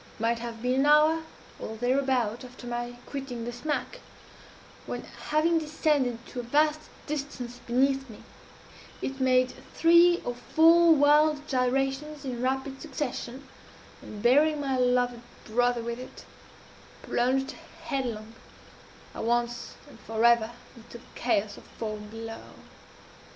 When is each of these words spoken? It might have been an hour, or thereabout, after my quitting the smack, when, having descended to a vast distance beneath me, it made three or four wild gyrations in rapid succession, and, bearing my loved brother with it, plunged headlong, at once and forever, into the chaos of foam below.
It 0.17 0.19
might 0.19 0.39
have 0.39 0.63
been 0.63 0.79
an 0.79 0.85
hour, 0.87 1.21
or 1.59 1.75
thereabout, 1.75 2.43
after 2.43 2.65
my 2.65 2.95
quitting 3.05 3.45
the 3.45 3.53
smack, 3.53 3.99
when, 4.87 5.03
having 5.27 5.59
descended 5.59 6.25
to 6.29 6.39
a 6.39 6.41
vast 6.41 6.79
distance 7.05 7.59
beneath 7.67 8.09
me, 8.09 8.23
it 9.03 9.21
made 9.21 9.53
three 9.75 10.19
or 10.25 10.33
four 10.33 10.95
wild 10.95 11.47
gyrations 11.47 12.25
in 12.25 12.41
rapid 12.41 12.81
succession, 12.81 13.47
and, 14.01 14.23
bearing 14.23 14.59
my 14.59 14.75
loved 14.75 15.21
brother 15.45 15.83
with 15.83 15.99
it, 15.99 16.25
plunged 17.03 17.51
headlong, 17.83 18.33
at 19.13 19.23
once 19.23 19.75
and 19.87 19.99
forever, 19.99 20.49
into 20.75 20.97
the 20.97 21.03
chaos 21.13 21.57
of 21.57 21.63
foam 21.77 22.07
below. 22.07 22.41